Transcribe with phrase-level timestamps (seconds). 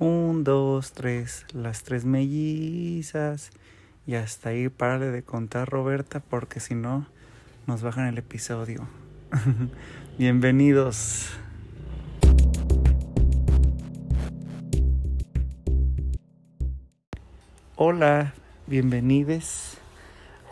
[0.00, 3.50] Un, dos, tres, las tres mellizas.
[4.06, 7.06] Y hasta ahí párale de contar, Roberta, porque si no,
[7.66, 8.86] nos bajan el episodio.
[10.18, 11.30] Bienvenidos.
[17.74, 18.34] Hola,
[18.68, 19.78] bienvenidos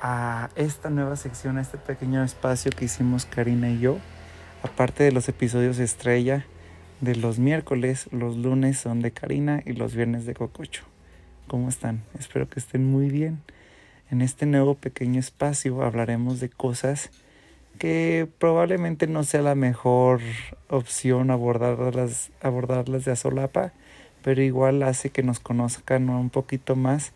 [0.03, 3.99] a esta nueva sección, a este pequeño espacio que hicimos Karina y yo.
[4.65, 6.47] Aparte de los episodios estrella
[7.01, 10.85] de los miércoles, los lunes son de Karina y los viernes de Cococho.
[11.47, 12.03] ¿Cómo están?
[12.19, 13.43] Espero que estén muy bien.
[14.11, 17.11] En este nuevo pequeño espacio hablaremos de cosas
[17.79, 20.21] que probablemente no sea la mejor
[20.69, 23.73] opción abordarlas, abordarlas de a solapa,
[24.23, 27.13] pero igual hace que nos conozcan un poquito más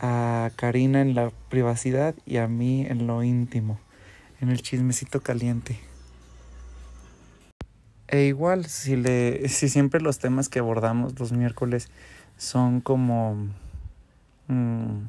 [0.00, 3.80] a Karina en la privacidad y a mí en lo íntimo,
[4.40, 5.87] en el chismecito caliente.
[8.08, 11.90] E igual, si, le, si siempre los temas que abordamos los miércoles
[12.38, 13.36] son como
[14.46, 15.00] mm,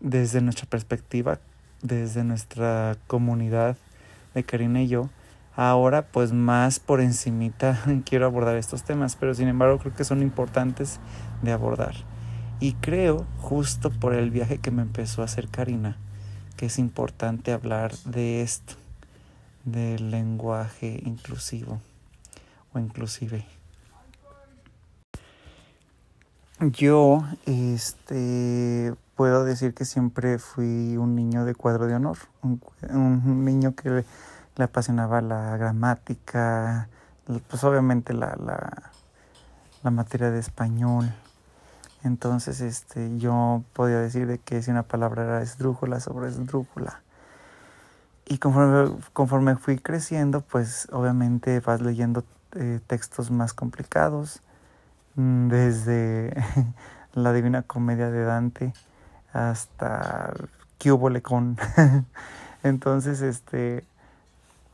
[0.00, 1.38] desde nuestra perspectiva,
[1.80, 3.76] desde nuestra comunidad
[4.34, 5.10] de Karina y yo,
[5.54, 10.22] ahora pues más por encimita quiero abordar estos temas, pero sin embargo creo que son
[10.22, 10.98] importantes
[11.42, 11.94] de abordar.
[12.58, 15.96] Y creo, justo por el viaje que me empezó a hacer Karina,
[16.56, 18.79] que es importante hablar de esto
[19.64, 21.80] del lenguaje inclusivo
[22.72, 23.44] o inclusive.
[26.60, 33.74] Yo, este, puedo decir que siempre fui un niño de cuadro de honor, un, niño
[33.74, 34.04] que
[34.56, 36.88] le apasionaba la gramática,
[37.48, 38.92] pues obviamente la, la,
[39.82, 41.10] la materia de español.
[42.02, 47.02] Entonces, este, yo podía decir de que si una palabra era esdrújula sobre esdrújula
[48.30, 54.40] y conforme, conforme fui creciendo, pues obviamente vas leyendo eh, textos más complicados,
[55.16, 56.32] mm, desde
[57.12, 58.72] la Divina Comedia de Dante
[59.32, 60.32] hasta
[60.80, 61.58] Cúbole con.
[62.62, 63.82] Entonces, este,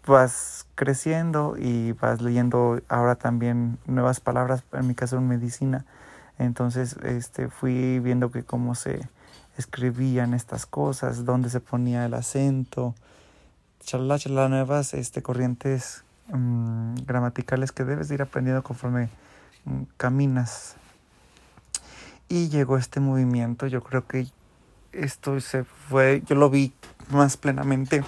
[0.07, 5.87] vas creciendo y vas leyendo ahora también nuevas palabras, en mi caso en medicina.
[6.39, 9.09] Entonces, este, fui viendo que cómo se
[9.57, 12.95] escribían estas cosas, dónde se ponía el acento,
[13.85, 19.09] chalala, chalala, nuevas este, corrientes mm, gramaticales que debes ir aprendiendo conforme
[19.65, 20.77] mm, caminas.
[22.29, 24.27] Y llegó este movimiento, yo creo que
[24.93, 26.73] esto se fue, yo lo vi
[27.11, 28.03] más plenamente,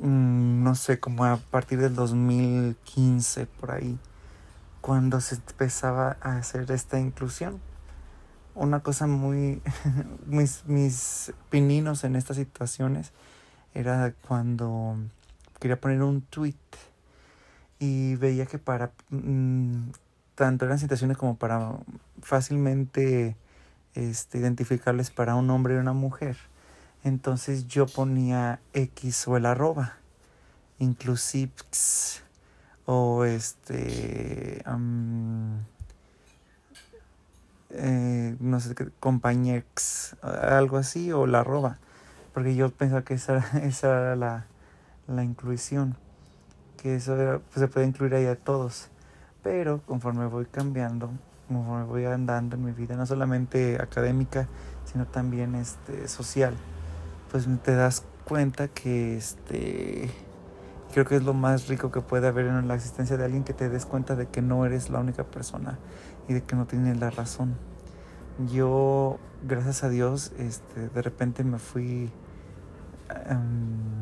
[0.00, 3.98] mm, no sé, como a partir del 2015 por ahí,
[4.80, 7.60] cuando se empezaba a hacer esta inclusión.
[8.54, 9.60] Una cosa muy,
[10.26, 13.12] mis, mis pininos en estas situaciones
[13.76, 14.96] era cuando
[15.60, 16.54] quería poner un tweet
[17.78, 19.90] y veía que para mm,
[20.34, 21.72] tanto eran situaciones como para
[22.22, 23.36] fácilmente
[23.94, 26.38] este, identificarles para un hombre y una mujer.
[27.04, 29.96] Entonces yo ponía X o el arroba,
[30.78, 31.52] inclusive
[32.86, 34.64] o este,
[37.70, 41.78] eh, no sé, compañex, algo así, o la arroba
[42.36, 44.44] porque yo pensaba que esa, esa era la,
[45.06, 45.96] la inclusión,
[46.76, 48.90] que eso era, pues se puede incluir ahí a todos.
[49.42, 51.08] Pero conforme voy cambiando,
[51.48, 54.48] conforme voy andando en mi vida, no solamente académica,
[54.84, 56.52] sino también este, social,
[57.32, 60.10] pues te das cuenta que este
[60.92, 63.54] creo que es lo más rico que puede haber en la existencia de alguien que
[63.54, 65.78] te des cuenta de que no eres la única persona
[66.28, 67.56] y de que no tienes la razón.
[68.52, 72.12] Yo, gracias a Dios, este, de repente me fui
[73.08, 73.96] Em,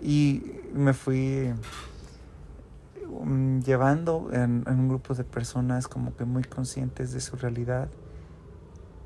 [0.00, 1.52] y me fui
[3.08, 7.88] um, llevando en, un grupo de personas como que muy conscientes de su realidad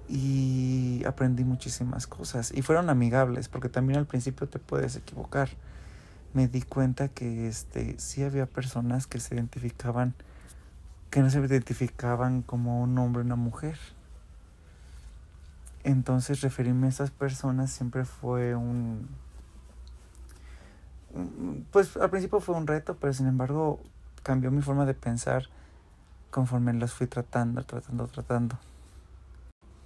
[0.08, 5.48] y aprendí muchísimas cosas y fueron amigables porque también al principio te puedes equivocar.
[6.32, 10.14] Me di cuenta que este sí había personas que se identificaban
[11.10, 13.76] que no se identificaban como un hombre o una mujer.
[15.82, 19.08] Entonces referirme a esas personas siempre fue un
[21.72, 23.80] pues al principio fue un reto, pero sin embargo
[24.22, 25.44] cambió mi forma de pensar
[26.30, 28.58] conforme los fui tratando, tratando, tratando.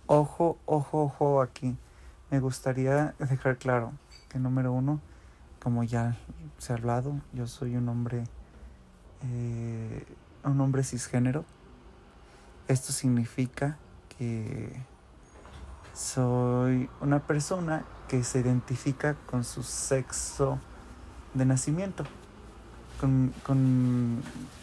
[0.07, 1.77] Ojo, ojo, ojo aquí.
[2.31, 3.93] Me gustaría dejar claro
[4.29, 5.01] que número uno,
[5.63, 6.17] como ya
[6.59, 8.25] se ha hablado, yo soy un hombre,
[9.23, 10.05] eh,
[10.43, 11.45] un hombre cisgénero.
[12.69, 13.79] Esto significa
[14.19, 14.75] que
[15.93, 20.59] soy una persona que se identifica con su sexo
[21.35, 22.05] de nacimiento,
[23.01, 23.33] con,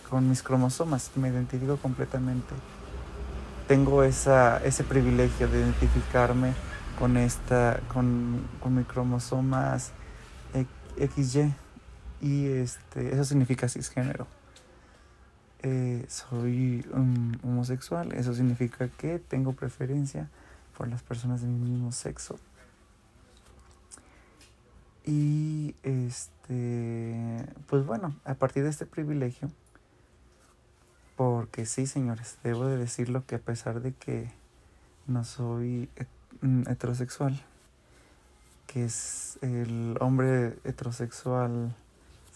[0.09, 2.53] con, mis cromosomas, me identifico completamente.
[3.67, 6.53] Tengo esa, ese privilegio de identificarme
[6.97, 9.91] con, esta, con, con mis cromosomas
[10.97, 11.53] XY
[12.21, 14.27] y este, eso significa cisgénero.
[15.63, 16.85] Eh, soy
[17.43, 20.27] homosexual, eso significa que tengo preferencia
[20.77, 22.39] por las personas de mi mismo sexo.
[25.05, 29.49] Y este, pues bueno, a partir de este privilegio,
[31.15, 34.31] porque sí, señores, debo de decirlo que a pesar de que
[35.07, 35.89] no soy
[36.41, 37.41] mm, heterosexual,
[38.67, 41.75] que es el hombre heterosexual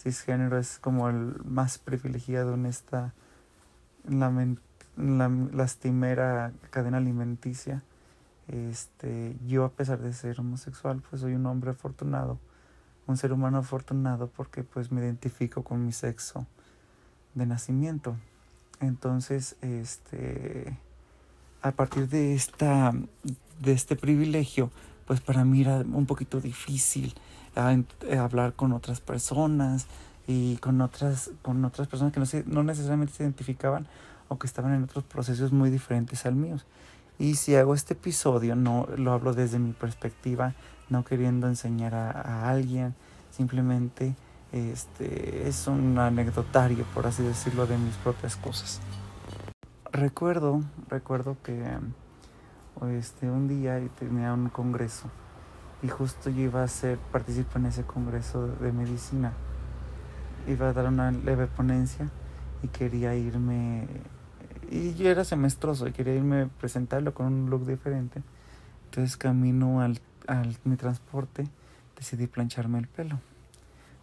[0.06, 3.14] cisgénero es como el más privilegiado en esta
[4.08, 4.32] la,
[5.52, 7.82] lastimera cadena alimenticia.
[8.48, 12.38] Este, yo a pesar de ser homosexual, pues soy un hombre afortunado,
[13.08, 16.46] un ser humano afortunado porque pues me identifico con mi sexo
[17.34, 18.16] de nacimiento.
[18.80, 20.78] Entonces, este
[21.62, 22.94] a partir de esta
[23.62, 24.72] de este privilegio,
[25.06, 27.14] pues para mí era un poquito difícil
[27.56, 27.76] ah,
[28.08, 29.88] eh, hablar con otras personas
[30.28, 33.88] y con otras, con otras personas que no, se, no necesariamente se identificaban
[34.28, 36.58] o que estaban en otros procesos muy diferentes al mío.
[37.18, 40.54] Y si hago este episodio, no lo hablo desde mi perspectiva,
[40.90, 42.94] no queriendo enseñar a, a alguien,
[43.32, 44.16] simplemente
[44.52, 48.80] este, es un anecdotario, por así decirlo, de mis propias cosas.
[49.92, 51.64] Recuerdo, recuerdo que
[52.98, 55.10] este, un día tenía un congreso
[55.82, 59.34] y justo yo iba a ser participo en ese congreso de medicina.
[60.48, 62.10] Iba a dar una leve ponencia
[62.62, 63.88] y quería irme
[64.70, 68.22] y yo era semestroso y quería irme a presentarlo con un look diferente.
[68.86, 71.48] Entonces camino al, al mi transporte,
[71.96, 73.20] decidí plancharme el pelo.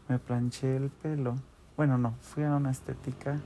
[0.08, 1.36] Me planché el pelo.
[1.76, 3.38] Bueno, no, fui a una estética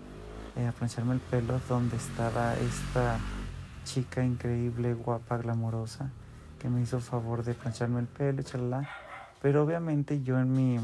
[0.56, 3.18] eh, a plancharme el pelo donde estaba esta
[3.84, 6.10] chica increíble, guapa, glamorosa,
[6.58, 8.88] que me hizo favor de plancharme el pelo, chalala.
[9.40, 10.78] Pero obviamente yo en mi...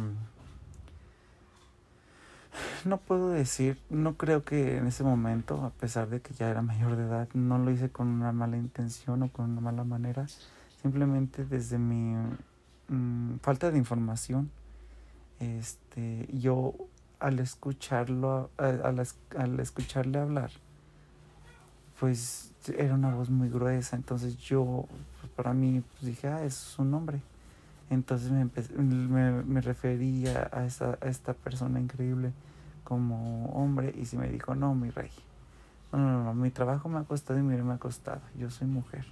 [2.86, 6.62] No puedo decir, no creo que en ese momento, a pesar de que ya era
[6.62, 10.26] mayor de edad, no lo hice con una mala intención o con una mala manera.
[10.80, 12.14] Simplemente desde mi
[12.88, 14.50] mm, falta de información,
[15.38, 16.74] este, yo
[17.20, 20.50] al escucharlo, al escucharle hablar,
[22.00, 24.86] pues era una voz muy gruesa, entonces yo,
[25.20, 27.20] pues para mí, pues dije, ah, es su nombre.
[27.90, 32.32] Entonces me, me, me refería a, esa, a esta persona increíble
[32.84, 35.10] como hombre y si me dijo, no, mi rey.
[35.92, 38.20] No, no, no, mi trabajo me ha costado y mire, me ha costado.
[38.38, 39.04] Yo soy mujer.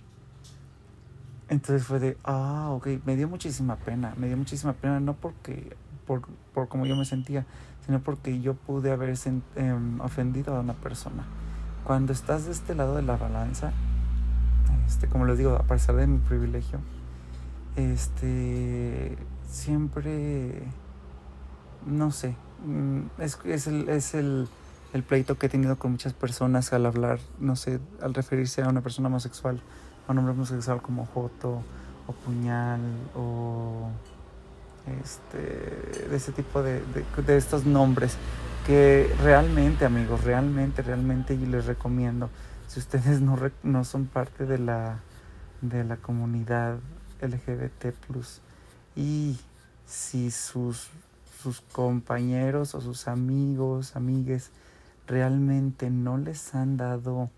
[1.48, 5.76] Entonces fue de, ah, ok, me dio muchísima pena, me dio muchísima pena, no porque,
[6.06, 6.22] por,
[6.54, 7.44] por como yo me sentía,
[7.84, 9.14] sino porque yo pude haber
[9.56, 11.24] em, ofendido a una persona
[11.84, 13.72] cuando estás de este lado de la balanza,
[14.86, 16.78] este, como les digo, a pesar de mi privilegio,
[17.76, 19.16] este,
[19.48, 20.62] siempre,
[21.86, 22.36] no sé,
[23.18, 24.48] es, es, el, es el,
[24.92, 28.68] el, pleito que he tenido con muchas personas al hablar, no sé, al referirse a
[28.68, 29.60] una persona homosexual,
[30.06, 31.62] a un hombre homosexual como Joto
[32.06, 32.80] o Puñal
[33.14, 33.88] o
[35.02, 38.16] este, de ese tipo de, de, de estos nombres
[38.66, 42.30] que realmente, amigos, realmente, realmente yo les recomiendo,
[42.68, 45.00] si ustedes no, no son parte de la,
[45.60, 46.78] de la comunidad
[47.20, 47.94] LGBT,
[48.96, 49.38] y
[49.86, 50.88] si sus,
[51.40, 54.50] sus compañeros o sus amigos, amigues,
[55.06, 57.30] realmente no les han dado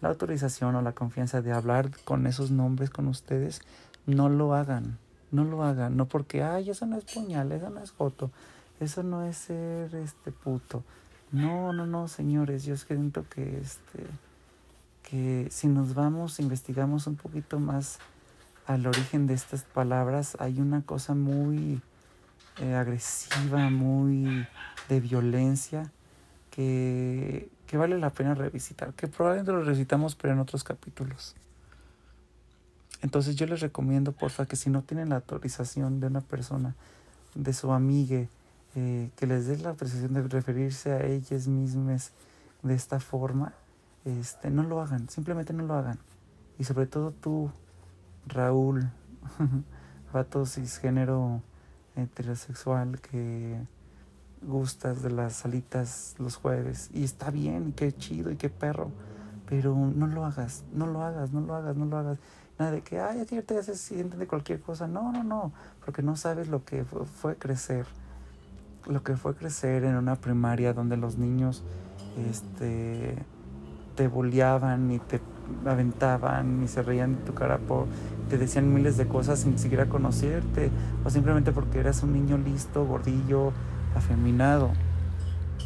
[0.00, 3.62] la autorización o la confianza de hablar con esos nombres con ustedes,
[4.06, 4.98] no lo hagan,
[5.30, 8.30] no lo hagan, no porque, ay, eso no es puñal, eso no es foto,
[8.78, 10.84] eso no es ser este puto.
[11.32, 14.06] No, no, no, señores, yo siento que este
[15.02, 17.98] que si nos vamos, investigamos un poquito más
[18.66, 21.80] al origen de estas palabras, hay una cosa muy
[22.58, 24.46] eh, agresiva, muy
[24.88, 25.90] de violencia,
[26.50, 31.34] que, que vale la pena revisitar, que probablemente lo revisitamos pero en otros capítulos.
[33.02, 36.74] Entonces yo les recomiendo, porfa, que si no tienen la autorización de una persona,
[37.34, 38.28] de su amigue,
[38.74, 42.12] eh, que les dé la autorización de referirse a ellas mismas
[42.62, 43.52] de esta forma,
[44.04, 45.98] este, no lo hagan, simplemente no lo hagan.
[46.58, 47.50] Y sobre todo tú,
[48.26, 48.90] Raúl,
[50.12, 51.42] vato cisgénero
[51.96, 53.58] heterosexual que
[54.42, 58.90] gustas de las salitas los jueves y está bien y qué chido y qué perro,
[59.48, 62.18] pero no lo hagas, no lo hagas, no lo hagas, no lo hagas.
[62.58, 64.86] Nada de que, ay, ti ya se sienten de cualquier cosa.
[64.86, 65.52] No, no, no,
[65.84, 67.86] porque no sabes lo que fue crecer
[68.86, 71.62] lo que fue crecer en una primaria donde los niños
[72.30, 73.16] este,
[73.96, 75.20] te boleaban y te
[75.64, 77.86] aventaban y se reían de tu cara por
[78.28, 80.70] te decían miles de cosas sin siquiera conocerte
[81.04, 83.52] o simplemente porque eras un niño listo, gordillo,
[83.94, 84.70] afeminado.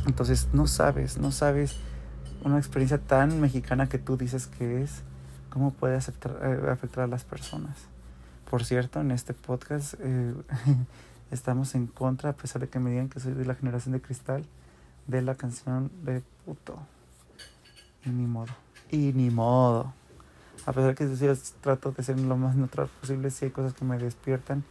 [0.07, 1.77] Entonces no sabes, no sabes
[2.45, 5.03] una experiencia tan mexicana que tú dices que es,
[5.51, 7.77] cómo puede eh, afectar a las personas.
[8.51, 10.35] Por cierto, en este podcast eh,
[11.31, 14.01] estamos en contra, a pesar de que me digan que soy de la generación de
[14.01, 14.45] cristal,
[15.07, 16.79] de la canción de puto.
[18.05, 18.53] Y ni modo.
[18.91, 19.93] Y ni modo.
[20.67, 23.85] A pesar que yo trato de ser lo más neutral posible, sí hay cosas que
[23.85, 24.65] me despiertan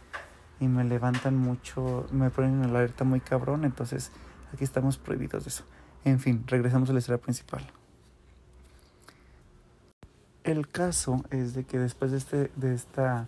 [0.60, 4.12] y me levantan mucho, me ponen en alerta muy cabrón, entonces
[4.54, 5.64] aquí estamos prohibidos de eso.
[6.04, 7.66] En fin, regresamos a la historia principal.
[10.44, 13.26] El caso es de que después de este, de esta,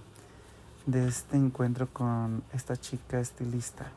[0.87, 3.91] de este encuentro con esta chica estilista,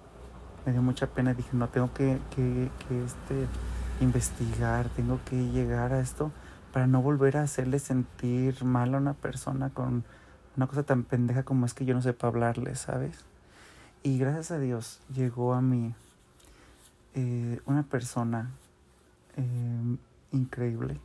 [0.66, 1.34] me dio mucha pena.
[1.34, 3.48] Dije, no, tengo que, que, que este,
[4.02, 6.32] investigar, tengo que llegar a esto
[6.76, 10.04] para no volver a hacerle sentir mal a una persona con
[10.58, 13.24] una cosa tan pendeja como es que yo no sepa hablarle, ¿sabes?
[14.04, 15.96] Y gracias a Dios llegó a mí
[17.14, 18.52] eh, una persona
[19.38, 19.98] eh,
[20.34, 21.00] increíble,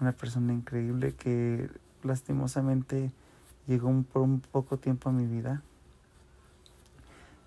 [0.00, 1.68] una persona increíble que
[2.04, 3.10] lastimosamente
[3.66, 5.64] llegó por un poco tiempo a mi vida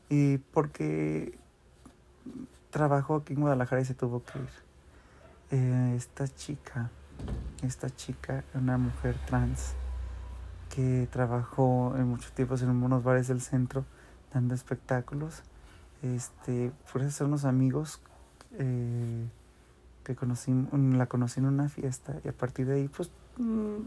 [0.10, 1.40] y porque
[2.70, 4.50] trabajó aquí en Guadalajara y se tuvo que ir.
[5.52, 6.92] Eh, esta chica,
[7.62, 9.74] esta chica, una mujer trans
[10.70, 13.86] que trabajó en muchos tiempos en unos bares del centro
[14.34, 15.44] dando espectáculos.
[16.02, 18.02] Este, por eso unos amigos
[18.60, 19.26] eh,
[20.04, 23.78] que conocí, la conocí en una fiesta y a partir de ahí pues mm,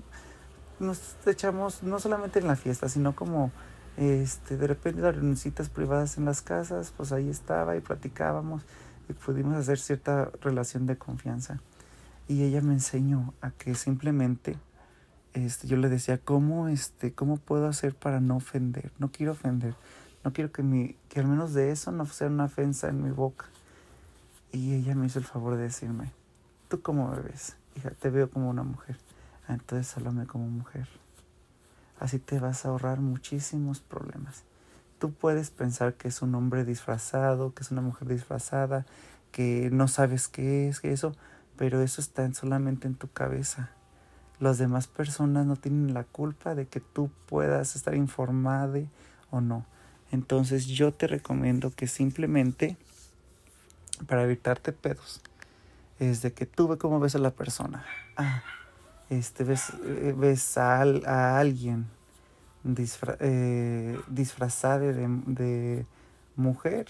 [0.78, 3.50] nos echamos no solamente en la fiesta, sino como
[3.97, 8.62] este, de repente las citas privadas en las casas, pues ahí estaba y platicábamos
[9.09, 11.61] y pudimos hacer cierta relación de confianza.
[12.28, 14.59] Y ella me enseñó a que simplemente
[15.33, 18.90] este, yo le decía, ¿cómo, este, ¿cómo puedo hacer para no ofender?
[18.99, 19.75] No quiero ofender,
[20.25, 23.11] no quiero que, mi, que al menos de eso no sea una ofensa en mi
[23.11, 23.47] boca.
[24.50, 26.12] Y ella me hizo el favor de decirme,
[26.68, 27.56] ¿tú cómo me ves?
[27.76, 28.97] Hija, te veo como una mujer.
[29.47, 30.88] Ah, entonces háblame como mujer.
[32.00, 34.45] Así te vas a ahorrar muchísimos problemas.
[34.99, 38.87] Tú puedes pensar que es un hombre disfrazado, que es una mujer disfrazada,
[39.30, 41.12] que no sabes qué es, que eso,
[41.57, 43.71] pero eso está solamente en tu cabeza.
[44.39, 48.81] Las demás personas no tienen la culpa de que tú puedas estar informada
[49.31, 49.65] o no.
[50.13, 52.77] Entonces yo te recomiendo que simplemente,
[54.07, 55.23] para evitarte pedos,
[55.99, 57.85] es de que tú ve cómo ves a la persona.
[58.17, 58.43] Ah,
[59.09, 61.87] este, ves, eh, ves a, a alguien
[63.21, 65.87] eh, disfrazada de, de,
[66.35, 66.89] mujer,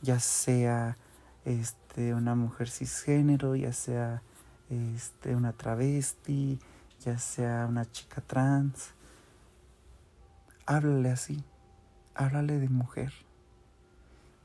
[0.00, 0.96] ya sea
[1.44, 4.22] este, una mujer cisgénero, ya sea
[4.70, 6.58] este, una travesti,
[7.04, 8.92] ya sea una chica trans.
[10.66, 11.42] Háblale así,
[12.14, 13.12] háblale de mujer.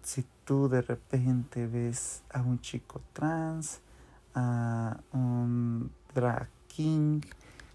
[0.01, 3.82] Si tú de repente ves a un chico trans,
[4.34, 7.22] a un drag king,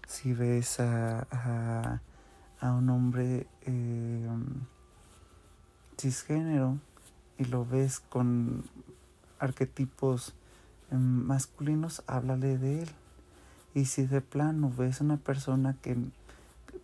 [0.07, 1.99] si ves a,
[2.59, 4.27] a, un hombre eh,
[5.97, 6.77] cisgénero
[7.37, 8.63] y lo ves con
[9.43, 10.33] arquetipos
[10.91, 12.89] em, masculinos, háblale de él.
[13.73, 15.97] Y si de plano ves una persona que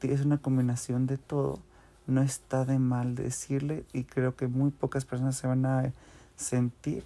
[0.01, 1.59] es una combinación de todo,
[2.07, 5.93] no está de mal decirle y creo que muy pocas personas se van a
[6.35, 7.03] sentir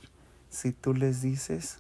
[0.50, 1.79] si tú les dices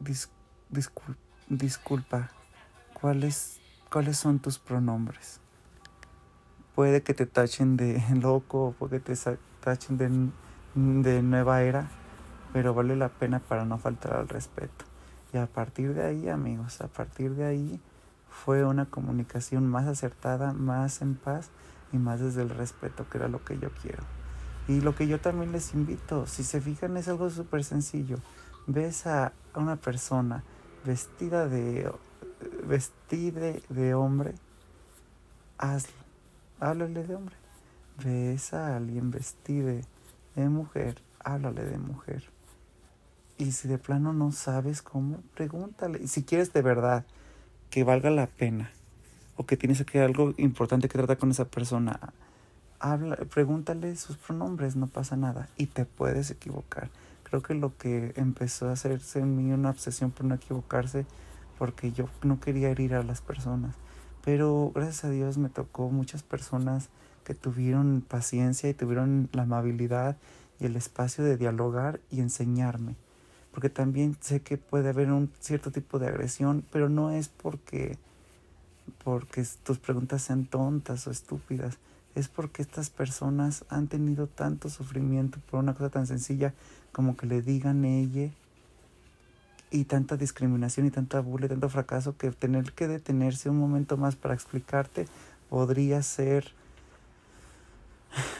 [0.00, 1.16] disculpa
[1.48, 2.30] disculpa,
[2.92, 3.58] ¿cuáles,
[3.90, 5.40] ¿cuáles son tus pronombres?
[6.74, 10.10] Puede que te tachen de loco, puede que te tachen de,
[10.74, 11.88] de nueva era,
[12.56, 14.86] pero vale la pena para no faltar al respeto.
[15.30, 17.78] Y a partir de ahí, amigos, a partir de ahí
[18.30, 21.50] fue una comunicación más acertada, más en paz
[21.92, 24.02] y más desde el respeto, que era lo que yo quiero.
[24.68, 28.16] Y lo que yo también les invito, si se fijan, es algo súper sencillo.
[28.66, 30.42] Ves a una persona
[30.82, 31.92] vestida de
[32.66, 34.32] vestide de hombre,
[35.58, 35.92] hazlo.
[36.58, 37.36] Háblale de hombre.
[38.02, 39.84] Ves a alguien vestide
[40.34, 42.34] de mujer, háblale de mujer.
[43.38, 46.00] Y si de plano no sabes cómo, pregúntale.
[46.02, 47.04] Y si quieres de verdad
[47.70, 48.70] que valga la pena
[49.36, 52.00] o que tienes que algo importante que tratar con esa persona,
[52.80, 56.88] habla, pregúntale sus pronombres, no pasa nada y te puedes equivocar.
[57.24, 61.04] Creo que lo que empezó a hacerse en mí una obsesión por no equivocarse,
[61.58, 63.74] porque yo no quería herir a las personas.
[64.24, 66.88] Pero gracias a Dios me tocó muchas personas
[67.24, 70.16] que tuvieron paciencia y tuvieron la amabilidad
[70.60, 72.94] y el espacio de dialogar y enseñarme.
[73.56, 77.96] Porque también sé que puede haber un cierto tipo de agresión, pero no es porque,
[79.02, 81.78] porque tus preguntas sean tontas o estúpidas.
[82.14, 86.52] Es porque estas personas han tenido tanto sufrimiento por una cosa tan sencilla
[86.92, 88.30] como que le digan ella
[89.70, 93.96] y tanta discriminación y tanta burla y tanto fracaso que tener que detenerse un momento
[93.96, 95.06] más para explicarte
[95.48, 96.52] podría ser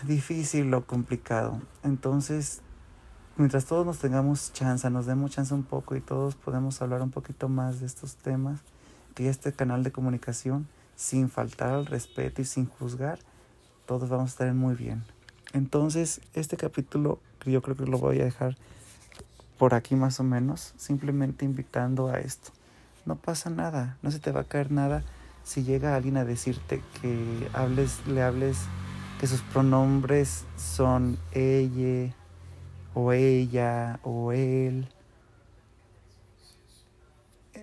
[0.07, 1.63] difícil o complicado.
[1.83, 2.61] Entonces,
[3.37, 7.11] mientras todos nos tengamos chance, nos demos chance un poco y todos podemos hablar un
[7.11, 8.61] poquito más de estos temas,
[9.15, 13.19] que este canal de comunicación, sin faltar al respeto y sin juzgar,
[13.87, 15.05] todos vamos a estar muy bien.
[15.53, 18.57] Entonces, este capítulo, yo creo que lo voy a dejar
[19.59, 22.51] por aquí más o menos, simplemente invitando a esto.
[23.05, 25.05] No pasa nada, no se te va a caer nada
[25.45, 28.59] si llega alguien a decirte que hables, le hables
[29.21, 32.13] que sus pronombres son ella
[32.97, 34.89] o ella o él.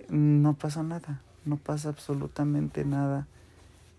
[0.08, 3.26] No pasa nada, no pasa absolutamente nada.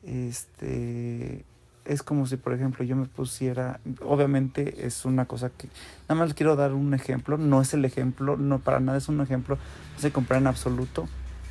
[0.03, 1.43] Este
[1.83, 5.67] es como si, por ejemplo, yo me pusiera, obviamente es una cosa que,
[6.07, 9.21] nada más quiero dar un ejemplo, no es el ejemplo, no para nada es un
[9.21, 9.57] ejemplo,
[9.93, 11.07] no se compara en absoluto,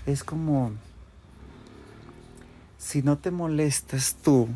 [0.07, 0.73] es como,
[2.79, 4.49] si no te molestas tú,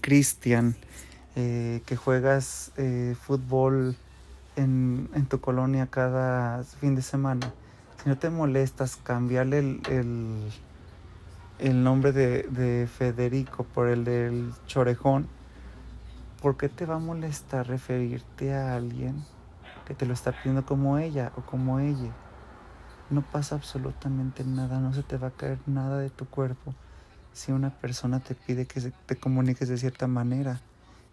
[0.00, 0.74] Cristian,
[1.36, 3.96] eh, que juegas eh, fútbol
[4.56, 7.52] en, tu colonia cada fin de semana,
[8.02, 10.52] si no te molestas cambiarle el
[11.58, 15.28] el nombre de, Federico por el del Chorejón,
[16.42, 19.24] ¿por qué te va a molestar referirte a alguien
[19.86, 22.12] que te lo está pidiendo como ella o como ella?
[23.10, 26.74] No pasa absolutamente nada, no se te va a caer nada de tu cuerpo
[27.32, 30.60] si una persona te pide que te comuniques de cierta manera.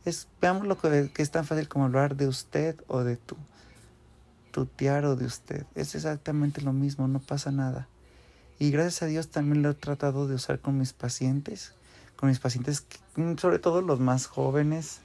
[0.06, 3.38] Es, veamos lo que, que es tan fácil como hablar de usted o de tú,
[4.52, 5.66] tutear o de usted.
[5.76, 7.88] Es exactamente lo mismo, no pasa nada.
[8.62, 11.74] Y gracias a Dios también lo he tratado de usar con mis pacientes,
[12.16, 12.86] con mis pacientes,
[13.16, 15.00] mm, sobre todo los más jóvenes.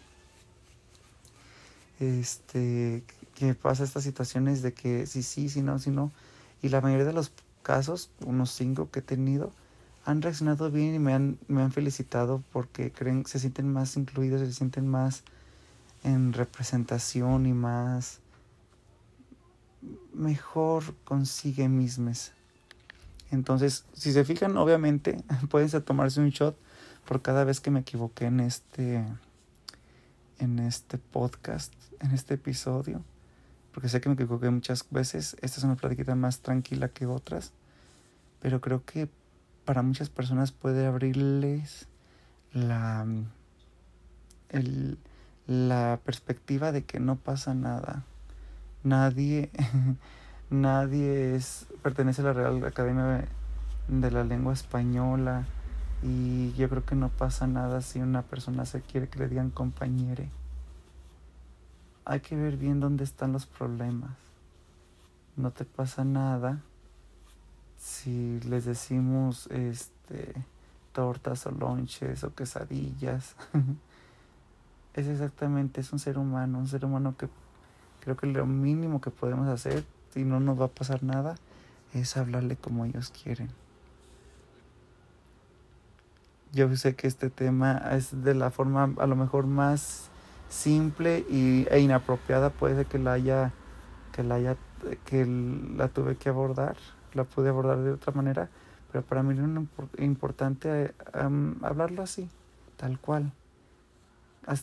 [1.98, 3.02] Este,
[3.34, 6.12] que pasa estas situaciones de que sí, sí, sí, no, sí, no.
[6.60, 7.32] Y la mayoría de los
[7.62, 9.52] casos, unos cinco que he tenido,
[10.06, 14.40] han reaccionado bien y me han, me han felicitado porque creen, se sienten más incluidos,
[14.40, 15.24] se sienten más
[16.04, 18.20] en representación y más
[20.14, 22.32] mejor consigue mismas.
[23.32, 26.56] Entonces, si se fijan, obviamente pueden tomarse un shot
[27.04, 29.04] por cada vez que me equivoqué en este
[30.38, 33.02] en este podcast, en este episodio,
[33.72, 35.36] porque sé que me equivoqué muchas veces.
[35.40, 37.52] Esta es una platiquita más tranquila que otras,
[38.40, 39.08] pero creo que
[39.66, 41.88] para muchas personas puede abrirles
[42.52, 43.04] la
[44.48, 44.98] el,
[45.46, 48.04] la perspectiva de que no pasa nada.
[48.84, 49.50] Nadie
[50.50, 53.26] nadie es, pertenece a la Real Academia
[53.88, 55.44] de la Lengua Española
[56.02, 59.50] y yo creo que no pasa nada si una persona se quiere que le digan
[59.50, 60.30] compañere.
[62.04, 64.12] Hay que ver bien dónde están los problemas.
[65.34, 66.60] No te pasa nada
[67.78, 70.34] si les decimos este
[70.92, 73.36] tortas o lonches o quesadillas.
[74.94, 77.28] es exactamente, es un ser humano, un ser humano que
[78.00, 79.84] creo que lo mínimo que podemos hacer
[80.14, 81.34] y no nos va a pasar nada,
[81.92, 83.50] es hablarle como ellos quieren.
[86.52, 90.08] Yo sé que este tema es de la forma a lo mejor más
[90.48, 93.52] simple y, e inapropiada, puede ser que la haya,
[94.12, 94.56] que la haya,
[95.04, 96.76] que la tuve que abordar,
[97.14, 98.48] la pude abordar de otra manera,
[98.92, 100.94] pero para mí es importante
[101.62, 102.28] hablarlo así,
[102.76, 103.32] tal cual,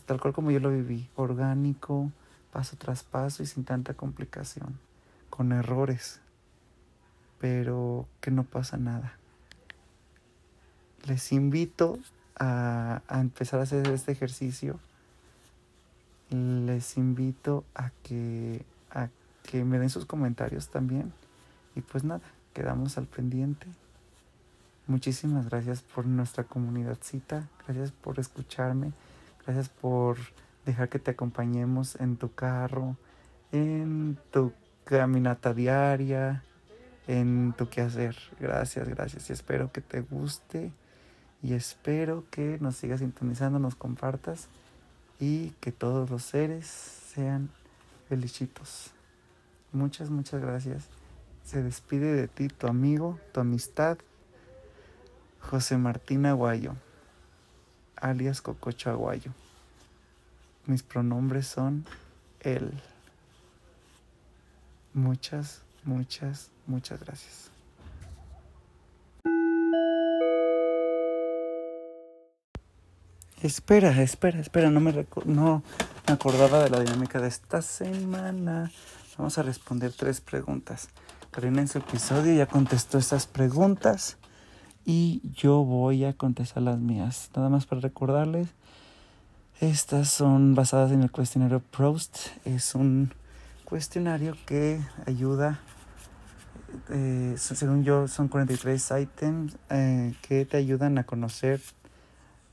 [0.06, 2.10] tal cual como yo lo viví, orgánico,
[2.52, 4.78] paso tras paso y sin tanta complicación
[5.28, 6.20] con errores,
[7.40, 9.18] pero que no pasa nada.
[11.06, 11.98] Les invito
[12.38, 14.78] a, empezar a hacer este ejercicio.
[16.30, 19.08] Les invito a que, a
[19.42, 21.12] que me den sus comentarios también.
[21.74, 23.66] Y pues nada, quedamos al pendiente.
[24.86, 27.48] Muchísimas gracias por nuestra comunidadcita.
[27.66, 28.92] Gracias por escucharme.
[29.46, 30.18] Gracias por
[30.64, 32.96] dejar que te acompañemos en tu carro,
[33.52, 34.52] en tu
[34.84, 36.42] caminata diaria,
[37.06, 38.16] en tu quehacer.
[38.38, 39.30] Gracias, gracias.
[39.30, 40.72] Y espero que te guste
[41.42, 44.48] y espero que nos sigas sintonizando, nos compartas
[45.18, 47.50] y que todos los seres sean
[48.08, 48.92] felicitos.
[49.72, 50.88] Muchas, muchas gracias.
[51.44, 53.98] Se despide de ti tu amigo, tu amistad,
[55.40, 56.74] José Martín Aguayo,
[57.96, 59.32] alias Cococho Aguayo.
[60.66, 61.84] Mis pronombres son
[62.40, 62.72] él.
[64.94, 67.50] Muchas, muchas, muchas gracias.
[73.42, 75.62] Espera, espera, espera, no me, no
[76.06, 78.72] me acordaba de la dinámica de esta semana.
[79.18, 80.88] Vamos a responder tres preguntas.
[81.34, 84.18] Karina en su episodio ya contestó estas preguntas
[84.84, 87.28] y yo voy a contestar las mías.
[87.34, 88.50] Nada más para recordarles,
[89.60, 92.28] estas son basadas en el cuestionario Proust.
[92.44, 93.12] Es un
[93.64, 95.58] cuestionario que ayuda,
[96.90, 101.60] eh, según yo, son 43 ítems eh, que te ayudan a conocer,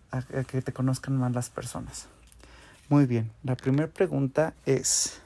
[0.09, 2.07] a, que te conozcan más las personas.
[2.89, 5.21] Muy bien, la primera pregunta es,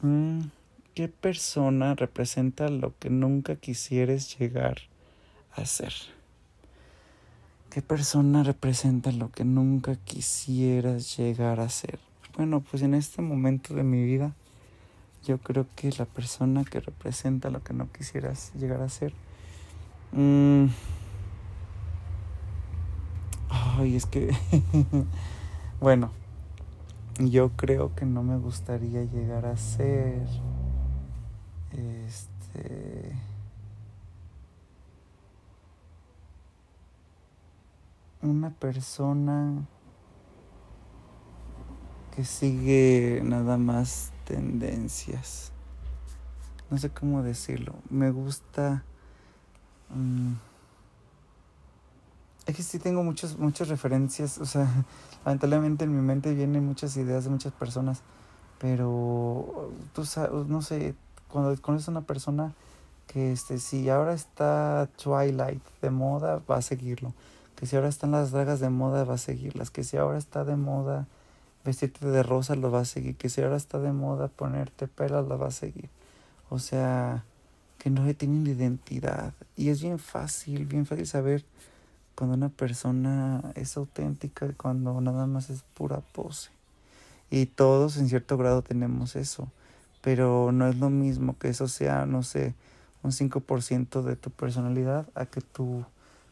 [0.00, 0.40] mm,
[0.94, 4.78] ¿qué persona representa lo que nunca quisieres llegar
[5.54, 5.94] a ser?
[7.70, 11.98] ¿Qué persona representa lo que nunca quisieras llegar a ser?
[12.36, 14.34] Bueno, pues en este momento de mi vida,
[15.24, 19.14] yo creo que la persona que representa lo que no quisieras llegar a ser.
[20.12, 20.66] Mm,
[23.48, 24.34] ay, es que.
[25.80, 26.10] bueno,
[27.18, 30.26] yo creo que no me gustaría llegar a ser.
[31.72, 33.12] Este.
[38.22, 39.66] una persona
[42.14, 45.50] que sigue nada más tendencias.
[46.70, 47.74] No sé cómo decirlo.
[47.90, 48.84] Me gusta...
[49.90, 50.34] Mm,
[52.46, 54.38] es que sí tengo muchos, muchas referencias.
[54.38, 54.68] O sea,
[55.24, 58.02] lamentablemente en mi mente vienen muchas ideas de muchas personas.
[58.58, 60.94] Pero tú sabes, no sé,
[61.32, 62.52] cuando conoces a una persona
[63.08, 67.12] que este, si ahora está Twilight de moda, va a seguirlo
[67.62, 70.42] que si ahora están las dragas de moda va a seguirlas, que si ahora está
[70.42, 71.06] de moda
[71.64, 75.28] vestirte de rosa lo va a seguir, que si ahora está de moda ponerte pelas
[75.28, 75.88] lo va a seguir.
[76.50, 77.24] O sea,
[77.78, 79.32] que no tienen identidad.
[79.56, 81.44] Y es bien fácil, bien fácil saber
[82.16, 86.50] cuando una persona es auténtica y cuando nada más es pura pose.
[87.30, 89.46] Y todos en cierto grado tenemos eso.
[90.02, 92.54] Pero no es lo mismo que eso sea, no sé,
[93.02, 95.84] un 5% de tu personalidad a que tú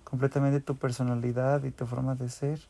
[0.05, 2.61] completamente tu personalidad y tu forma de ser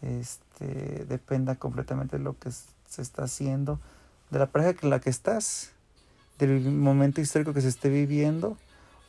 [0.00, 3.80] este, dependa completamente de lo que se está haciendo,
[4.30, 5.72] de la pareja con la que estás,
[6.38, 8.56] del momento histórico que se esté viviendo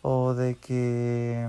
[0.01, 1.47] o de que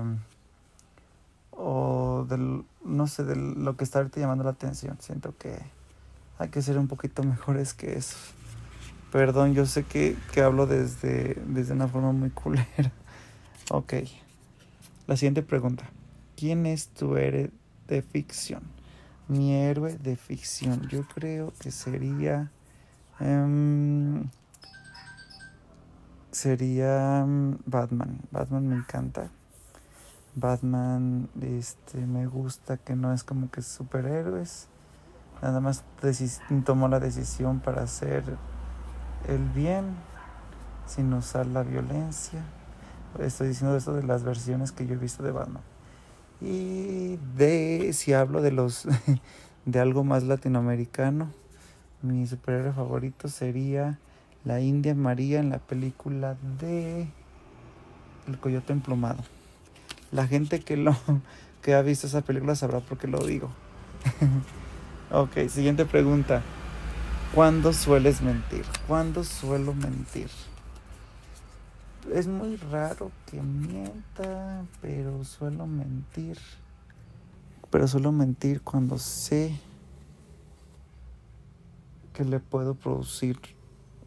[1.51, 4.97] o del no sé de lo que está ahorita llamando la atención.
[4.99, 5.57] Siento que
[6.37, 8.17] hay que ser un poquito mejores que eso
[9.11, 12.91] perdón yo sé que, que hablo desde desde una forma muy culera
[13.69, 13.93] ok
[15.07, 15.89] la siguiente pregunta
[16.41, 17.51] ¿Quién es tu héroe
[17.87, 18.63] de ficción?
[19.27, 22.51] Mi héroe de ficción, yo creo que sería.
[23.19, 24.27] Em,
[26.31, 28.21] sería em, Batman.
[28.31, 29.29] Batman me encanta.
[30.33, 34.67] Batman, este, me gusta que no es como que superhéroes.
[35.43, 35.83] Nada más
[36.65, 38.35] tomó la decisión para hacer
[39.27, 39.95] el bien
[40.85, 42.43] sin usar la violencia.
[43.19, 45.63] Estoy diciendo esto de las versiones que yo he visto de Batman.
[46.41, 48.87] Y de si hablo de los
[49.65, 51.31] de algo más latinoamericano,
[52.01, 53.99] mi superhéroe favorito sería
[54.43, 57.07] la India María en la película de
[58.27, 59.23] El Coyote Emplumado.
[60.11, 60.95] La gente que lo
[61.61, 63.51] que ha visto esa película sabrá por qué lo digo.
[65.11, 66.41] ok, siguiente pregunta.
[67.33, 68.65] ¿Cuándo sueles mentir?
[68.87, 70.29] ¿Cuándo suelo mentir?
[72.13, 76.37] es muy raro que mienta, pero suelo mentir.
[77.69, 79.57] Pero suelo mentir cuando sé
[82.11, 83.39] que le puedo producir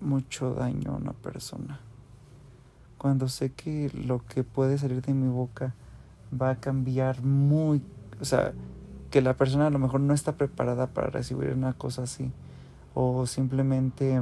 [0.00, 1.80] mucho daño a una persona.
[2.98, 5.74] Cuando sé que lo que puede salir de mi boca
[6.38, 7.82] va a cambiar muy,
[8.20, 8.52] o sea,
[9.10, 12.30] que la persona a lo mejor no está preparada para recibir una cosa así
[12.94, 14.20] o simplemente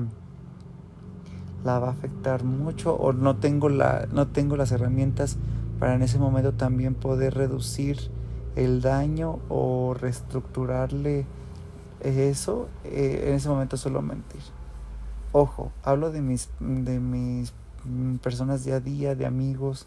[1.64, 5.36] la va a afectar mucho o no tengo, la, no tengo las herramientas
[5.78, 8.10] para en ese momento también poder reducir
[8.56, 11.26] el daño o reestructurarle
[12.00, 14.40] eso, eh, en ese momento solo mentir.
[15.32, 17.52] Ojo, hablo de mis, de mis
[18.20, 19.86] personas día a día, de amigos,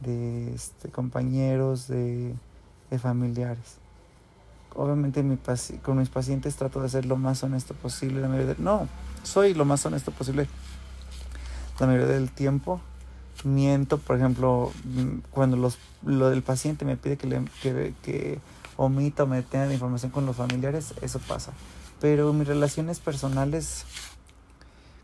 [0.00, 2.34] de este, compañeros, de,
[2.98, 3.78] familiares.
[4.74, 5.24] Obviamente
[5.82, 8.22] con mis pacientes trato de ser lo más honesto posible.
[8.58, 8.88] no,
[9.22, 10.46] soy lo más honesto posible
[11.78, 12.80] la mayoría del tiempo
[13.44, 14.72] miento, por ejemplo,
[15.30, 18.40] cuando los, lo del paciente me pide que, le, que, que
[18.76, 21.52] omita o me tenga la información con los familiares, eso pasa.
[22.00, 23.84] Pero mis relaciones personales,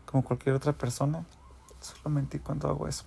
[0.05, 1.23] como cualquier otra persona,
[1.79, 3.03] solo mentí cuando hago eso.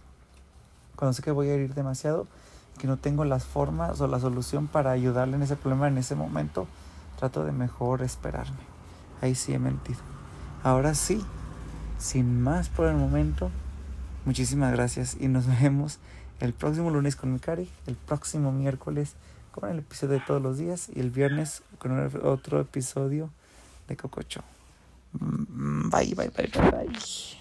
[0.97, 2.27] Cuando sé que voy a herir demasiado,
[2.79, 6.15] que no tengo las formas o la solución para ayudarle en ese problema en ese
[6.15, 6.67] momento,
[7.19, 8.57] trato de mejor esperarme.
[9.21, 10.01] Ahí sí he mentido.
[10.63, 11.23] Ahora sí,
[11.99, 13.51] sin más por el momento,
[14.25, 15.99] muchísimas gracias y nos vemos
[16.41, 19.15] el próximo lunes con mi cari, el próximo miércoles
[19.51, 23.31] con el episodio de todos los días y el viernes con otro episodio
[23.89, 24.43] de Cococho.
[25.13, 27.29] Mm, bye, bye, bye, bye, bye.